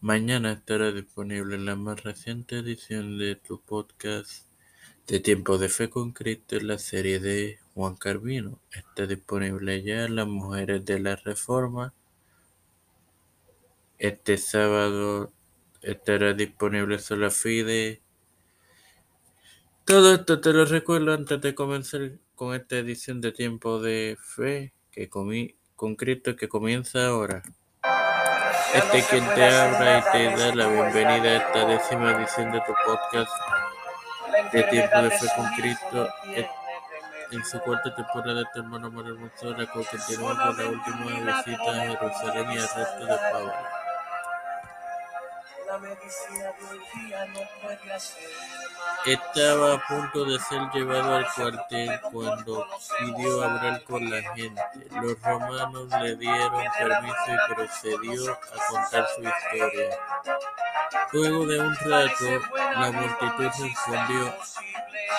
[0.00, 4.46] Mañana estará disponible la más reciente edición de tu podcast
[5.08, 8.60] de Tiempo de Fe con Cristo en la serie de Juan Carvino.
[8.70, 11.94] Está disponible ya Las Mujeres de la Reforma.
[13.98, 15.32] Este sábado
[15.82, 18.00] estará disponible Sola Fide.
[19.84, 24.72] Todo esto te lo recuerdo antes de comenzar con esta edición de Tiempo de Fe
[24.92, 27.42] que comí con Cristo que comienza ahora.
[28.74, 32.74] Este quien te habla y te da la bienvenida a esta décima edición de tu
[32.86, 33.32] podcast
[34.52, 36.08] de Tiempo de Fe con Cristo
[37.30, 41.86] en su cuarta temporada este hermano Manuel Monzora con continuamos con la última visita a
[41.86, 43.77] Jerusalén y al resto de Pablo.
[49.04, 52.66] Estaba a punto de ser llevado al cuartel cuando
[52.98, 54.62] pidió hablar con la gente.
[55.02, 58.40] Los romanos le dieron permiso y procedió a
[58.70, 59.98] contar su historia.
[61.12, 62.24] Luego de un rato,
[62.56, 64.34] la multitud respondió.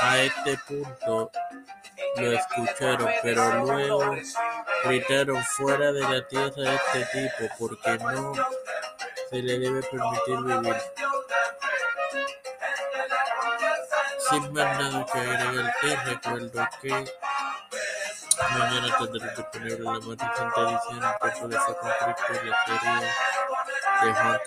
[0.00, 1.30] A este punto
[2.16, 4.16] lo escucharon, pero luego
[4.84, 8.32] gritaron fuera de la tierra este tipo, porque no
[9.34, 10.76] se le debe permitir vivir.
[14.30, 16.90] Sin más nada que agregarte, recuerdo que
[18.58, 21.00] mañana tendré disponible la más reciente edición
[21.50, 22.96] de Fe con Cristo en la serie
[24.02, 24.40] de Juan.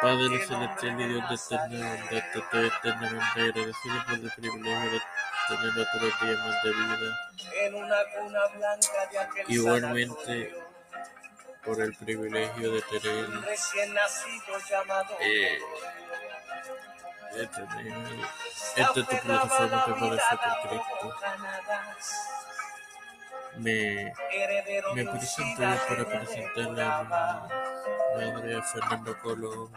[0.00, 5.00] Padre celestial y Dios de te eternamente agradecido por el de
[5.48, 7.08] tener otros días más de vida.
[9.48, 10.54] Igualmente
[11.64, 13.26] por el privilegio de tener
[15.20, 15.58] eh,
[17.34, 17.94] de tener
[18.76, 21.14] esta es tu plataforma que ser por Cristo.
[23.56, 24.12] Me,
[24.94, 27.48] me presento yo para presentarle a
[28.18, 29.72] mi madre a Fernando Colón.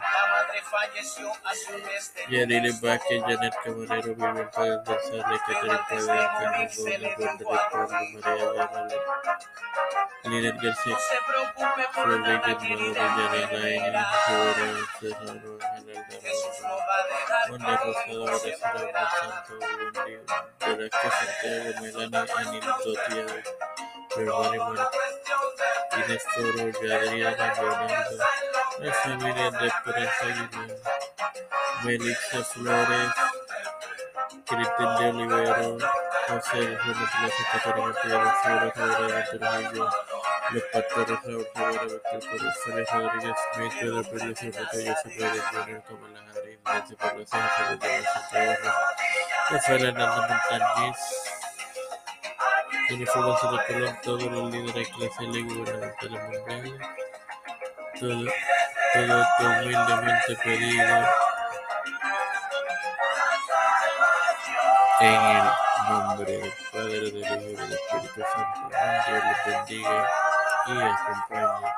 [2.30, 7.10] जहरीले बाग के जन्नत के मनेरों में मिलता है बंसाले के करीब प्रवेश करने बोलने
[7.16, 8.98] बोलने प्रॉब्लम मरे आ गए
[10.30, 10.96] लीरन गर्सिया
[11.96, 14.58] फ्रोले के मनेरों जाने लाइन ज़ोर
[14.96, 15.98] सरारो हेलल
[17.54, 20.14] उन्हें पसंद और सरारो संतो वंडी
[20.64, 23.24] दरक के संतरे महिला ने अनिल तोतिया
[24.16, 24.78] व्यवहारी मन
[25.98, 28.49] इन्हें स्टोर और जागरिया ने बोलने
[28.88, 29.72] familia de
[30.22, 30.76] Aguilar,
[31.84, 33.12] Melissa Flores,
[34.46, 35.78] Cristian de Olivero,
[36.28, 39.90] José Alejandro Plaza, Catarina Piedra, Flores Rodríguez Trujillo,
[40.52, 47.36] los pastores Víctor Pérez, Félix Rodríguez Pedro Pérez, José Pérez Jr., Kamala Harris, Nancy Pelosi,
[49.48, 50.98] José Hernández Montañez,
[52.88, 56.80] Jennifer todos los líderes eclesiales y gubernamentales mundiales,
[58.00, 58.24] todo,
[58.92, 60.96] todo esto humildemente pedido
[65.00, 65.44] en el
[65.88, 68.68] nombre del Padre, del Hijo y del Espíritu Santo.
[69.06, 70.08] Dios les bendiga
[70.66, 71.72] y acompañe.